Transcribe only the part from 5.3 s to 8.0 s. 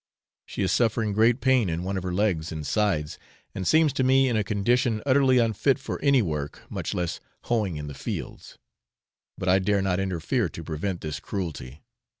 unfit for any work, much less hoeing in the